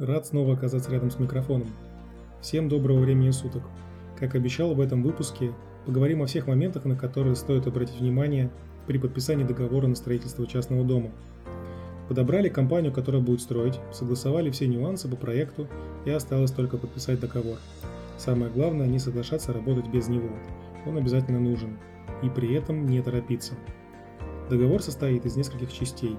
Рад 0.00 0.26
снова 0.26 0.54
оказаться 0.54 0.90
рядом 0.90 1.10
с 1.10 1.18
микрофоном. 1.18 1.68
Всем 2.40 2.70
доброго 2.70 3.00
времени 3.00 3.32
суток. 3.32 3.62
Как 4.18 4.34
обещал 4.34 4.72
в 4.72 4.80
этом 4.80 5.02
выпуске, 5.02 5.52
поговорим 5.84 6.22
о 6.22 6.26
всех 6.26 6.46
моментах, 6.46 6.86
на 6.86 6.96
которые 6.96 7.36
стоит 7.36 7.66
обратить 7.66 8.00
внимание 8.00 8.48
при 8.86 8.96
подписании 8.96 9.44
договора 9.44 9.88
на 9.88 9.94
строительство 9.94 10.46
частного 10.46 10.84
дома. 10.84 11.10
Подобрали 12.08 12.48
компанию, 12.48 12.94
которая 12.94 13.20
будет 13.20 13.42
строить, 13.42 13.78
согласовали 13.92 14.48
все 14.48 14.66
нюансы 14.68 15.06
по 15.06 15.16
проекту 15.16 15.68
и 16.06 16.10
осталось 16.10 16.50
только 16.50 16.78
подписать 16.78 17.20
договор. 17.20 17.58
Самое 18.16 18.50
главное 18.50 18.86
не 18.86 18.98
соглашаться 18.98 19.52
работать 19.52 19.88
без 19.88 20.08
него. 20.08 20.30
Он 20.86 20.96
обязательно 20.96 21.40
нужен. 21.40 21.76
И 22.22 22.30
при 22.30 22.54
этом 22.54 22.86
не 22.86 23.02
торопиться. 23.02 23.52
Договор 24.48 24.80
состоит 24.82 25.26
из 25.26 25.36
нескольких 25.36 25.70
частей. 25.70 26.16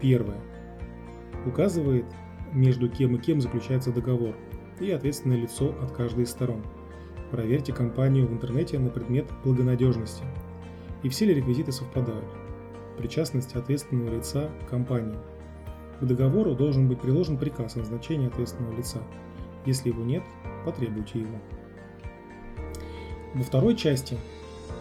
Первое. 0.00 0.38
Указывает, 1.44 2.06
между 2.52 2.88
кем 2.88 3.16
и 3.16 3.18
кем 3.18 3.40
заключается 3.40 3.92
договор, 3.92 4.34
и 4.80 4.90
ответственное 4.90 5.36
лицо 5.36 5.74
от 5.82 5.92
каждой 5.92 6.24
из 6.24 6.30
сторон. 6.30 6.62
Проверьте 7.30 7.72
компанию 7.72 8.26
в 8.26 8.32
интернете 8.32 8.78
на 8.78 8.88
предмет 8.88 9.26
благонадежности. 9.44 10.24
И 11.02 11.08
все 11.08 11.26
ли 11.26 11.34
реквизиты 11.34 11.72
совпадают. 11.72 12.24
Причастность 12.96 13.54
ответственного 13.54 14.14
лица 14.14 14.50
к 14.64 14.70
компании. 14.70 15.18
К 16.00 16.04
договору 16.04 16.54
должен 16.54 16.88
быть 16.88 17.00
приложен 17.00 17.36
приказ 17.36 17.76
о 17.76 17.80
назначении 17.80 18.28
ответственного 18.28 18.74
лица. 18.76 19.00
Если 19.66 19.90
его 19.90 20.02
нет, 20.02 20.22
потребуйте 20.64 21.20
его. 21.20 21.38
Во 23.34 23.42
второй 23.42 23.76
части 23.76 24.16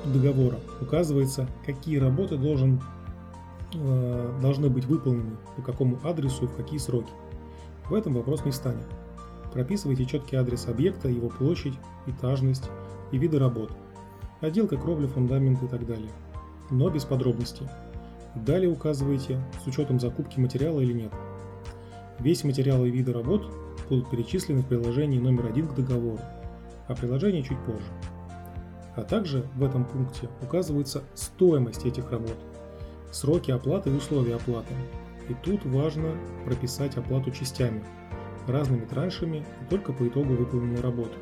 договора 0.06 0.60
указывается, 0.80 1.50
какие 1.66 1.98
работы 1.98 2.38
должен, 2.38 2.82
э, 3.74 4.40
должны 4.42 4.70
быть 4.70 4.86
выполнены, 4.86 5.36
по 5.56 5.62
какому 5.62 6.00
адресу 6.04 6.46
и 6.46 6.48
в 6.48 6.56
какие 6.56 6.80
сроки. 6.80 7.12
В 7.90 7.94
этом 7.94 8.14
вопрос 8.14 8.44
не 8.44 8.52
встанет. 8.52 8.88
Прописывайте 9.54 10.06
четкий 10.06 10.36
адрес 10.36 10.68
объекта, 10.68 11.08
его 11.08 11.30
площадь, 11.30 11.74
этажность 12.06 12.70
и 13.12 13.18
виды 13.18 13.40
работ. 13.40 13.72
Отделка, 14.42 14.78
кровля, 14.78 15.08
фундамент 15.08 15.64
и 15.64 15.68
так 15.68 15.86
далее. 15.86 16.12
Но 16.70 16.90
без 16.90 17.06
подробностей. 17.06 17.68
Далее 18.36 18.70
указывайте, 18.70 19.42
с 19.64 19.68
учетом 19.68 20.00
закупки 20.00 20.40
материала 20.40 20.80
или 20.82 20.94
нет. 20.94 21.12
Весь 22.20 22.44
материал 22.44 22.84
и 22.86 22.92
виды 22.92 23.14
работ 23.14 23.48
будут 23.90 24.10
перечислены 24.10 24.62
в 24.62 24.68
приложении 24.68 25.20
номер 25.20 25.48
один 25.48 25.68
к 25.68 25.76
договору, 25.76 26.20
а 26.88 26.96
приложение 26.96 27.42
чуть 27.42 27.60
позже. 27.60 27.88
А 28.96 29.04
также 29.04 29.48
в 29.56 29.64
этом 29.64 29.86
пункте 29.86 30.30
указывается 30.42 31.04
стоимость 31.14 31.86
этих 31.86 32.12
работ, 32.12 32.38
сроки 33.12 33.52
оплаты 33.52 33.92
и 33.92 33.94
условия 33.94 34.36
оплаты, 34.36 34.74
и 35.30 35.34
тут 35.44 35.66
важно 35.66 36.16
прописать 36.46 36.98
оплату 36.98 37.32
частями, 37.32 37.84
разными 38.48 38.86
траншами 38.86 39.38
и 39.38 39.70
только 39.70 39.94
по 39.94 40.08
итогу 40.08 40.34
выполненной 40.34 40.82
работы. 40.82 41.18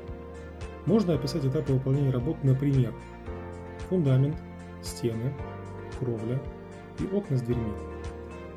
Можно 0.86 1.16
описать 1.16 1.46
этапы 1.46 1.74
выполнения 1.74 2.12
работ, 2.12 2.38
например, 2.44 2.94
фундамент, 3.90 4.36
стены, 4.84 5.34
кровля 6.00 6.42
и 7.00 7.16
окна 7.16 7.38
с 7.38 7.42
дверьми. 7.42 7.74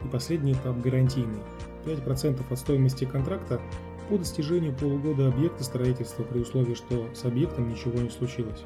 И 0.05 0.09
последний 0.09 0.53
этап 0.53 0.79
гарантийный. 0.81 1.41
5% 1.85 2.41
от 2.51 2.59
стоимости 2.59 3.05
контракта 3.05 3.61
по 4.09 4.19
достижению 4.19 4.75
полугода 4.75 5.29
объекта 5.29 5.65
строительства 5.65 6.23
при 6.23 6.41
условии, 6.41 6.75
что 6.75 7.09
с 7.15 7.25
объектом 7.25 7.69
ничего 7.69 7.99
не 7.99 8.11
случилось. 8.11 8.65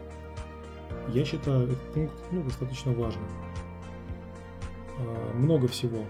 Я 1.08 1.24
считаю 1.24 1.64
этот 1.64 1.80
пункт 1.92 2.14
ну, 2.30 2.42
достаточно 2.42 2.92
важным. 2.92 3.24
А, 4.98 5.34
много 5.34 5.68
всего 5.68 6.04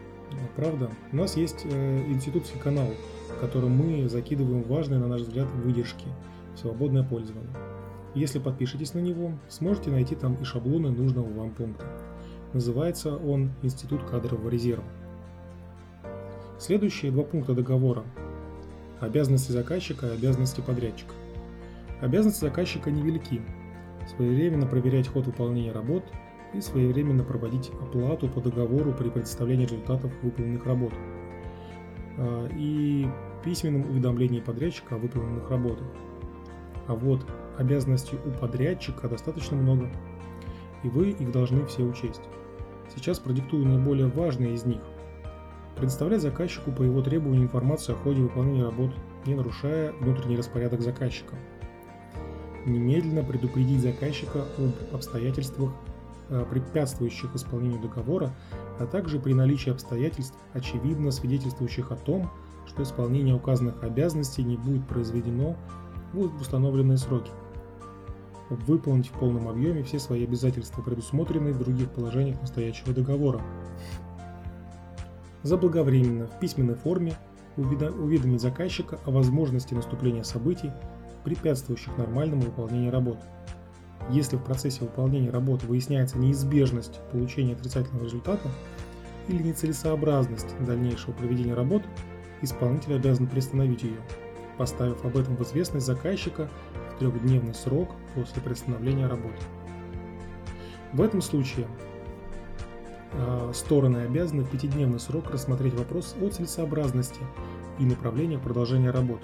правда? 0.56 0.91
У 1.12 1.16
нас 1.16 1.36
есть 1.36 1.64
э, 1.64 1.98
институтский 2.08 2.58
канал, 2.58 2.88
в 3.36 3.41
котором 3.41 3.70
мы 3.72 4.08
закидываем 4.08 4.62
важные, 4.62 5.00
на 5.00 5.08
наш 5.08 5.22
взгляд, 5.22 5.48
выдержки 5.64 6.06
в 6.55 6.58
свободное 6.58 7.02
пользование. 7.02 7.50
Если 8.14 8.39
подпишетесь 8.39 8.95
на 8.95 8.98
него, 8.98 9.33
сможете 9.48 9.90
найти 9.90 10.14
там 10.14 10.34
и 10.34 10.45
шаблоны 10.45 10.90
нужного 10.90 11.30
вам 11.33 11.51
пункта. 11.51 11.86
Называется 12.52 13.17
он 13.17 13.52
«Институт 13.62 14.05
кадрового 14.05 14.48
резерва». 14.48 14.84
Следующие 16.58 17.11
два 17.11 17.24
пункта 17.24 17.55
договора– 17.55 18.05
обязанности 19.01 19.52
заказчика 19.52 20.07
и 20.07 20.14
обязанности 20.14 20.61
подрядчика. 20.61 21.14
Обязанности 22.01 22.40
заказчика 22.40 22.90
невелики. 22.90 23.40
Своевременно 24.14 24.67
проверять 24.67 25.08
ход 25.08 25.27
выполнения 25.27 25.73
работ– 25.73 26.05
и 26.55 26.61
своевременно 26.61 27.24
проводить 27.24 27.70
оплату 27.80 28.29
по 28.29 28.40
договору 28.40 28.92
при 28.92 29.08
представлении 29.08 29.64
результатов 29.64 30.13
выполненных 30.23 30.64
работ 30.67 30.92
а, 32.18 32.48
и 32.57 33.07
письменном 33.45 33.90
уведомлении 33.90 34.40
подрядчика 34.40 34.96
о 34.96 34.98
выполненных 34.98 35.51
работах. 35.51 35.86
А 36.86 36.95
вот 36.95 37.27
обязанностей 37.58 38.17
у 38.24 38.30
подрядчика 38.30 39.08
достаточно 39.08 39.57
много, 39.57 39.89
и 40.83 40.89
вы 40.89 41.11
их 41.11 41.30
должны 41.33 41.64
все 41.67 41.83
учесть. 41.83 42.23
Сейчас 42.95 43.19
продиктую 43.19 43.67
наиболее 43.67 44.08
важные 44.08 44.55
из 44.55 44.64
них. 44.64 44.80
Предоставлять 45.77 46.20
заказчику 46.20 46.70
по 46.70 46.83
его 46.83 47.01
требованию 47.02 47.45
информацию 47.45 47.96
о 47.96 47.98
ходе 47.98 48.20
выполнения 48.20 48.64
работ, 48.64 48.92
не 49.24 49.34
нарушая 49.34 49.92
внутренний 49.92 50.36
распорядок 50.36 50.83
заказчика. 50.83 51.36
Немедленно 52.67 53.24
предупредить 53.24 53.80
заказчика 53.80 54.45
об 54.58 54.95
обстоятельствах 54.95 55.73
препятствующих 56.51 57.35
исполнению 57.35 57.81
договора, 57.81 58.31
а 58.79 58.87
также 58.87 59.20
при 59.20 59.35
наличии 59.35 59.70
обстоятельств, 59.70 60.37
очевидно 60.55 61.11
свидетельствующих 61.11 61.93
о 61.93 61.97
том, 61.97 62.31
что 62.67 62.83
исполнение 62.83 63.35
указанных 63.35 63.83
обязанностей 63.83 64.43
не 64.43 64.57
будет 64.57 64.87
произведено 64.87 65.57
в 66.13 66.41
установленные 66.41 66.98
сроки. 66.98 67.31
Выполнить 68.51 69.09
в 69.09 69.13
полном 69.13 69.48
объеме 69.48 69.83
все 69.83 69.98
свои 69.98 70.25
обязательства, 70.25 70.83
предусмотренные 70.83 71.55
в 71.55 71.59
других 71.59 71.91
положениях 71.91 72.41
настоящего 72.41 72.93
договора. 72.93 73.41
Заблаговременно 75.43 76.27
в 76.27 76.39
письменной 76.39 76.75
форме 76.75 77.14
уведомить 77.57 78.41
заказчика 78.41 78.99
о 79.05 79.11
возможности 79.11 79.75
наступления 79.75 80.23
событий, 80.23 80.70
препятствующих 81.25 81.97
нормальному 81.99 82.43
выполнению 82.43 82.93
работ. 82.93 83.19
Если 84.11 84.36
в 84.36 84.42
процессе 84.42 84.80
выполнения 84.80 85.30
работы 85.30 85.67
выясняется 85.67 86.18
неизбежность 86.18 87.01
получения 87.11 87.55
отрицательного 87.55 88.05
результата 88.05 88.51
или 89.29 89.42
нецелесообразность 89.42 90.55
дальнейшего 90.67 91.13
проведения 91.13 91.55
работ, 91.55 91.83
исполнитель 92.42 92.95
обязан 92.95 93.27
приостановить 93.27 93.85
ее, 93.85 94.01
поставив 94.58 95.05
об 95.05 95.17
этом 95.17 95.36
в 95.36 95.42
известность 95.42 95.86
заказчика 95.86 96.51
в 96.95 96.98
трехдневный 96.98 97.55
срок 97.55 97.90
после 98.14 98.42
приостановления 98.42 99.07
работы. 99.07 99.40
В 100.92 101.01
этом 101.01 101.23
случае 101.23 101.67
э, 103.13 103.52
стороны 103.55 103.98
обязаны 103.98 104.42
в 104.42 104.51
пятидневный 104.51 105.01
срок 105.01 105.30
рассмотреть 105.30 105.74
вопрос 105.74 106.14
о 106.20 106.29
целесообразности 106.29 107.20
и 107.79 107.84
направлении 107.84 108.36
продолжения 108.36 108.90
работ, 108.90 109.20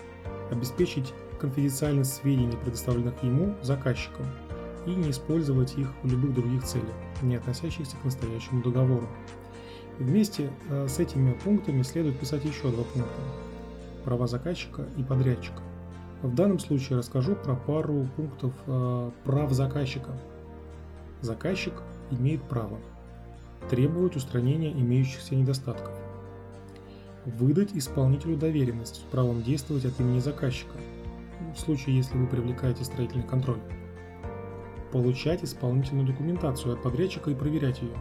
обеспечить 0.50 1.12
конфиденциальность 1.38 2.14
сведений, 2.14 2.56
предоставленных 2.56 3.22
ему 3.22 3.54
заказчиком, 3.62 4.26
и 4.88 4.94
не 4.94 5.10
использовать 5.10 5.76
их 5.76 5.88
в 6.02 6.10
любых 6.10 6.34
других 6.34 6.64
целях, 6.64 6.94
не 7.22 7.36
относящихся 7.36 7.96
к 7.96 8.04
настоящему 8.04 8.62
договору. 8.62 9.06
Вместе 9.98 10.50
э, 10.70 10.86
с 10.88 10.98
этими 10.98 11.32
пунктами 11.32 11.82
следует 11.82 12.18
писать 12.18 12.44
еще 12.44 12.70
два 12.70 12.84
пункта– 12.84 13.20
права 14.04 14.26
заказчика 14.26 14.86
и 14.96 15.02
подрядчика. 15.02 15.60
В 16.22 16.34
данном 16.34 16.58
случае 16.58 16.98
расскажу 16.98 17.36
про 17.36 17.54
пару 17.54 18.08
пунктов 18.16 18.52
э, 18.66 19.10
прав 19.24 19.52
заказчика. 19.52 20.10
Заказчик 21.20 21.74
имеет 22.10 22.42
право 22.42 22.78
требовать 23.68 24.16
устранения 24.16 24.72
имеющихся 24.72 25.34
недостатков, 25.34 25.92
выдать 27.26 27.70
исполнителю 27.74 28.36
доверенность 28.36 28.96
с 28.96 28.98
правом 29.00 29.42
действовать 29.42 29.84
от 29.84 30.00
имени 30.00 30.20
заказчика, 30.20 30.76
в 31.54 31.58
случае, 31.58 31.96
если 31.96 32.16
вы 32.16 32.26
привлекаете 32.26 32.84
строительный 32.84 33.24
контроль, 33.24 33.60
получать 34.90 35.44
исполнительную 35.44 36.06
документацию 36.06 36.74
от 36.74 36.82
подрядчика 36.82 37.30
и 37.30 37.34
проверять 37.34 37.82
ее. 37.82 37.96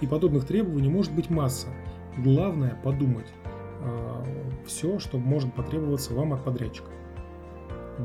И 0.00 0.06
подобных 0.06 0.46
требований 0.46 0.88
может 0.88 1.12
быть 1.12 1.30
масса. 1.30 1.68
Главное 2.18 2.78
подумать 2.82 3.26
э, 3.80 4.24
все, 4.66 4.98
что 4.98 5.18
может 5.18 5.54
потребоваться 5.54 6.14
вам 6.14 6.32
от 6.32 6.44
подрядчика. 6.44 6.90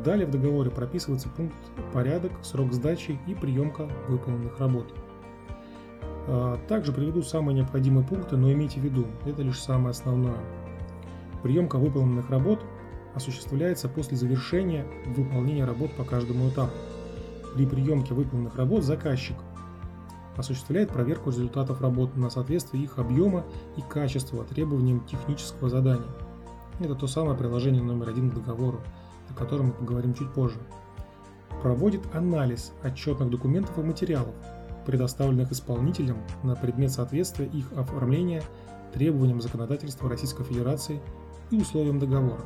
Далее 0.03 0.27
в 0.27 0.31
договоре 0.31 0.71
прописывается 0.71 1.29
пункт 1.29 1.55
порядок, 1.93 2.31
срок 2.43 2.73
сдачи 2.73 3.17
и 3.27 3.33
приемка 3.33 3.89
выполненных 4.09 4.59
работ. 4.59 4.93
Э, 6.27 6.57
также 6.67 6.91
приведу 6.91 7.21
самые 7.21 7.55
необходимые 7.55 8.05
пункты, 8.05 8.35
но 8.35 8.51
имейте 8.51 8.79
в 8.79 8.83
виду, 8.83 9.05
это 9.25 9.41
лишь 9.41 9.59
самое 9.59 9.91
основное. 9.91 10.37
Приемка 11.43 11.77
выполненных 11.77 12.29
работ 12.29 12.65
осуществляется 13.13 13.87
после 13.87 14.17
завершения 14.17 14.85
выполнения 15.05 15.63
работ 15.63 15.93
по 15.93 16.03
каждому 16.03 16.49
этапу 16.49 16.73
при 17.55 17.65
приемке 17.65 18.13
выполненных 18.13 18.57
работ 18.57 18.83
заказчик 18.83 19.37
осуществляет 20.35 20.89
проверку 20.89 21.29
результатов 21.29 21.81
работ 21.81 22.17
на 22.17 22.29
соответствие 22.29 22.83
их 22.83 22.99
объема 22.99 23.45
и 23.77 23.81
качества 23.81 24.43
требованиям 24.43 25.05
технического 25.05 25.69
задания. 25.69 26.09
это 26.81 26.95
то 26.95 27.07
самое 27.07 27.37
приложение 27.37 27.81
номер 27.81 28.09
один 28.09 28.29
к 28.29 28.33
договору, 28.33 28.81
о 29.29 29.33
котором 29.33 29.67
мы 29.67 29.71
поговорим 29.71 30.13
чуть 30.13 30.33
позже, 30.33 30.57
проводит 31.61 32.01
анализ 32.13 32.73
отчетных 32.83 33.29
документов 33.29 33.79
и 33.79 33.83
материалов, 33.83 34.35
предоставленных 34.85 35.53
исполнителям 35.53 36.17
на 36.43 36.57
предмет 36.57 36.91
соответствия 36.91 37.45
их 37.45 37.71
оформления 37.77 38.43
требованиям 38.93 39.39
законодательства 39.39 40.09
Российской 40.09 40.43
Федерации 40.43 41.01
и 41.51 41.55
условиям 41.55 41.99
договора. 41.99 42.41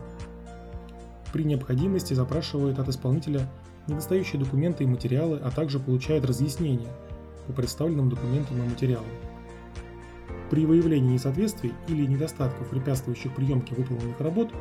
При 1.33 1.45
необходимости 1.45 2.13
запрашивает 2.13 2.77
от 2.77 2.89
исполнителя 2.89 3.49
недостающие 3.89 4.39
документы 4.39 4.83
и 4.83 4.87
материалы, 4.87 5.39
а 5.43 5.51
также 5.51 5.79
получает 5.79 6.25
разъяснения 6.25 6.89
по 7.47 7.53
представленным 7.53 8.09
документам 8.09 8.57
и 8.57 8.69
материалам. 8.69 9.07
При 10.49 10.65
выявлении 10.65 11.13
несоответствий 11.13 11.73
или 11.87 12.05
недостатков, 12.05 12.69
препятствующих 12.69 13.35
приемке 13.35 13.75
выполненных 13.75 14.19
работ, 14.19 14.51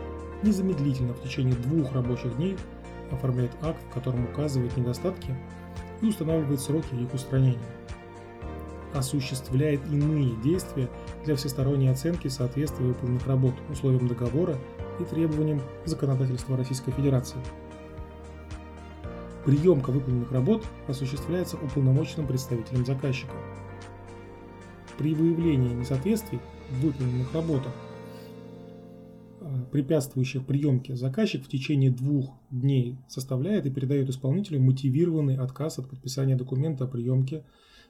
незамедлительно 0.42 1.14
в 1.14 1.22
течение 1.22 1.54
двух 1.54 1.92
рабочих 1.92 2.36
дней 2.36 2.56
оформляет 3.10 3.52
акт, 3.62 3.82
в 3.88 3.94
котором 3.94 4.25
указывает 4.25 4.76
недостатки 4.76 5.34
и 6.02 6.06
устанавливает 6.06 6.60
сроки 6.60 6.94
их 6.94 7.12
устранения. 7.14 7.58
Осуществляет 8.94 9.80
иные 9.86 10.34
действия 10.42 10.88
для 11.25 11.36
всесторонней 11.36 11.90
оценки 11.90 12.28
соответствия 12.28 12.86
выполненных 12.86 13.26
работ 13.26 13.54
условиям 13.70 14.08
договора 14.08 14.56
и 15.00 15.04
требованиям 15.04 15.60
законодательства 15.84 16.56
Российской 16.56 16.92
Федерации. 16.92 17.38
Приемка 19.49 19.93
выполненных 19.93 20.31
работ 20.31 20.62
осуществляется 20.89 21.56
уполномоченным 21.56 22.27
представителем 22.27 22.85
заказчика. 22.85 23.33
При 24.99 25.15
выявлении 25.15 25.73
несоответствий 25.73 26.39
в 26.71 26.81
выполненных 26.83 27.33
работах, 27.33 27.73
а, 29.41 29.65
препятствующих 29.73 30.45
приемке, 30.45 30.97
заказчик 30.97 31.43
в 31.43 31.49
течение 31.49 31.91
двух 31.91 32.35
дней 32.50 32.99
составляет 33.09 33.65
и 33.65 33.71
передает 33.71 34.11
исполнителю 34.11 34.61
мотивированный 34.61 35.39
отказ 35.39 35.79
от 35.79 35.89
подписания 35.89 36.37
документа 36.37 36.85
о 36.85 36.87
приемке 36.87 37.43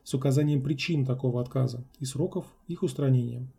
с 0.05 0.15
указанием 0.15 0.63
причин 0.63 1.05
такого 1.05 1.41
отказа 1.41 1.85
и 1.99 2.05
сроков 2.05 2.45
их 2.69 2.85
устранения. 2.85 3.51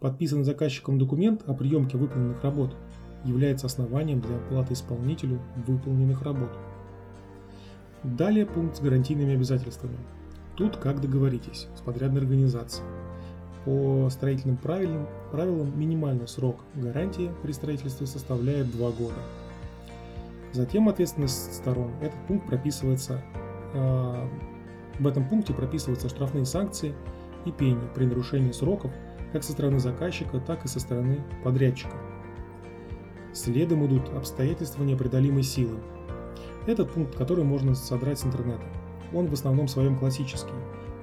Подписанный 0.00 0.42
заказчиком 0.42 0.98
документ 0.98 1.44
о 1.46 1.54
приемке 1.54 1.98
выполненных 1.98 2.42
работ 2.42 2.74
является 3.24 3.66
основанием 3.66 4.20
для 4.20 4.38
оплаты 4.38 4.72
исполнителю 4.72 5.40
выполненных 5.68 6.22
работ. 6.22 6.50
Далее 8.02 8.46
пункт 8.46 8.76
с 8.76 8.80
гарантийными 8.80 9.34
обязательствами. 9.34 9.96
Тут 10.56 10.76
как 10.76 11.00
договоритесь 11.00 11.68
с 11.76 11.80
подрядной 11.80 12.22
организацией. 12.22 12.86
По 13.64 14.08
строительным 14.10 14.56
правилам, 14.56 15.08
правилам 15.32 15.78
минимальный 15.78 16.28
срок 16.28 16.60
гарантии 16.74 17.32
при 17.42 17.52
строительстве 17.52 18.06
составляет 18.06 18.70
2 18.70 18.90
года. 18.92 19.18
Затем 20.52 20.88
ответственность 20.88 21.54
сторон. 21.54 21.90
Этот 22.00 22.18
пункт 22.26 22.46
прописывается, 22.46 23.22
э, 23.74 24.28
в 24.98 25.06
этом 25.06 25.28
пункте 25.28 25.52
прописываются 25.52 26.08
штрафные 26.08 26.46
санкции 26.46 26.94
и 27.44 27.50
пени 27.50 27.82
при 27.94 28.06
нарушении 28.06 28.52
сроков 28.52 28.92
как 29.32 29.42
со 29.42 29.52
стороны 29.52 29.78
заказчика, 29.80 30.40
так 30.40 30.64
и 30.64 30.68
со 30.68 30.80
стороны 30.80 31.22
подрядчика. 31.44 31.96
Следом 33.34 33.84
идут 33.86 34.08
обстоятельства 34.10 34.82
непреодолимой 34.82 35.42
силы, 35.42 35.78
этот 36.66 36.90
пункт, 36.90 37.16
который 37.16 37.44
можно 37.44 37.74
содрать 37.74 38.18
с 38.18 38.26
интернета. 38.26 38.64
Он 39.14 39.26
в 39.26 39.32
основном 39.32 39.68
своем 39.68 39.96
классический, 39.96 40.52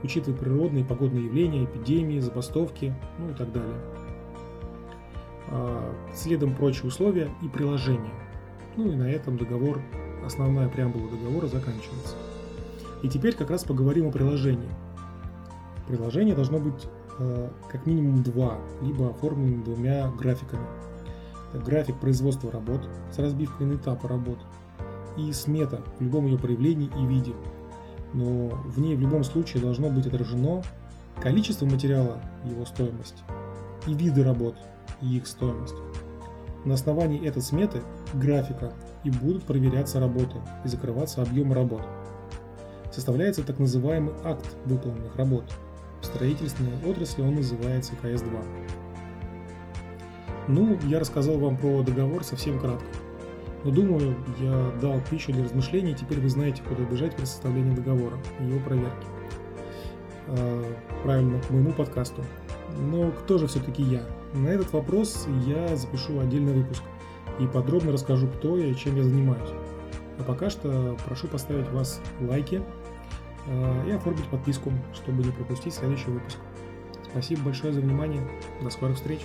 учитывая 0.04 0.38
природные 0.38 0.84
и 0.84 0.88
погодные 0.88 1.26
явления, 1.26 1.64
эпидемии, 1.64 2.20
забастовки, 2.20 2.94
ну 3.18 3.32
и 3.32 3.34
так 3.34 3.52
далее. 3.52 3.80
А, 5.50 5.94
следом 6.14 6.56
прочие 6.56 6.88
условия 6.88 7.30
и 7.42 7.48
приложения. 7.48 8.14
Ну 8.76 8.92
и 8.92 8.96
на 8.96 9.10
этом 9.10 9.38
договор, 9.38 9.80
основная 10.26 10.68
преамбула 10.68 11.10
договора 11.10 11.48
заканчивается. 11.48 12.16
И 13.02 13.10
теперь 13.10 13.36
как 13.36 13.50
раз 13.50 13.64
поговорим 13.64 14.08
о 14.08 14.12
приложении. 14.12 14.70
Приложение 15.88 16.36
должно 16.36 16.60
быть 16.60 16.88
э, 17.20 17.50
как 17.70 17.86
минимум 17.86 18.24
два, 18.24 18.58
либо 18.82 19.10
оформлено 19.10 19.64
двумя 19.64 20.10
графиками. 20.12 20.66
График 21.54 21.98
производства 21.98 22.50
работ 22.52 22.88
с 23.12 23.20
разбивкой 23.20 23.68
на 23.68 23.76
этапы 23.76 24.08
работ– 24.08 24.40
и 25.18 25.32
смета 25.32 25.82
в 25.98 26.02
любом 26.02 26.26
ее 26.26 26.38
проявлении 26.38 26.90
и 26.98 27.06
виде. 27.06 27.34
Но 28.14 28.50
в 28.66 28.80
ней 28.80 28.96
в 28.96 29.02
любом 29.02 29.24
случае 29.24 29.62
должно 29.62 29.90
быть 29.90 30.08
отражено 30.08 30.62
количество 31.22 31.66
материала, 31.66 32.22
его 32.46 32.66
стоимость, 32.66 33.24
и 33.88 33.94
виды 33.94 34.24
работ, 34.24 34.56
и 35.02 35.18
их 35.18 35.28
стоимость. 35.28 35.76
На 36.66 36.76
основании 36.76 37.28
этой 37.28 37.42
сметы, 37.42 37.82
графика, 38.14 38.74
и 39.04 39.10
будут 39.10 39.44
проверяться 39.44 40.00
работы 40.00 40.38
и 40.64 40.68
закрываться 40.68 41.22
объемы 41.22 41.56
работ. 41.56 41.82
Составляется 42.92 43.44
так 43.44 43.60
называемый 43.60 44.14
акт 44.24 44.46
выполненных 44.66 45.16
работ. 45.16 45.44
В 46.02 46.06
строительственной 46.06 46.78
отрасли 46.86 47.22
он 47.22 47.36
называется 47.36 47.94
КС-2. 48.02 48.46
Ну, 50.48 50.78
я 50.88 51.00
рассказал 51.00 51.38
вам 51.38 51.58
про 51.58 51.82
договор 51.84 52.24
совсем 52.24 52.60
кратко. 52.60 52.86
Но 53.64 53.72
думаю, 53.72 54.16
я 54.40 54.72
дал 54.82 55.00
пищу 55.10 55.32
для 55.32 55.44
размышлений, 55.44 55.96
теперь 55.96 56.20
вы 56.20 56.30
знаете, 56.30 56.62
куда 56.64 56.84
бежать 56.84 57.16
при 57.16 57.26
составлении 57.26 57.76
договора 57.76 58.18
и 58.40 58.46
его 58.46 58.60
проверке. 58.60 59.08
А, 60.28 60.76
правильно, 61.04 61.40
к 61.42 61.50
моему 61.50 61.72
подкасту. 61.72 62.24
Но 62.78 63.12
кто 63.12 63.38
же 63.38 63.48
все-таки 63.48 63.84
я? 63.84 64.04
На 64.34 64.50
этот 64.50 64.74
вопрос 64.74 65.28
я 65.46 65.76
запишу 65.76 66.20
отдельный 66.20 66.54
выпуск 66.54 66.84
и 67.40 67.48
подробно 67.48 67.92
расскажу, 67.92 68.28
кто 68.28 68.58
я 68.58 68.68
и 68.68 68.76
чем 68.76 68.96
я 68.96 69.04
занимаюсь. 69.04 69.50
А 70.20 70.24
пока 70.24 70.50
что 70.50 70.98
прошу 71.06 71.28
поставить 71.28 71.70
вас 71.70 72.02
лайки 72.20 72.62
а, 73.48 73.88
и 73.88 73.92
оформить 73.92 74.26
подписку, 74.26 74.72
чтобы 74.94 75.24
не 75.24 75.32
пропустить 75.32 75.74
следующий 75.74 76.10
выпуск. 76.10 76.38
Спасибо 77.12 77.44
большое 77.44 77.72
за 77.72 77.80
внимание. 77.80 78.28
До 78.62 78.70
скорых 78.70 78.98
встреч. 78.98 79.22